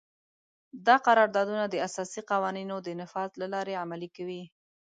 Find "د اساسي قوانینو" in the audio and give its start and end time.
1.69-2.75